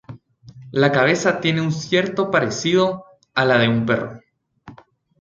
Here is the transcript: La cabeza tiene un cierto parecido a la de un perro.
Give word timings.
La 0.71 0.91
cabeza 0.91 1.39
tiene 1.41 1.61
un 1.61 1.71
cierto 1.71 2.31
parecido 2.31 3.05
a 3.35 3.45
la 3.45 3.59
de 3.59 3.69
un 3.69 3.85
perro. 3.85 4.19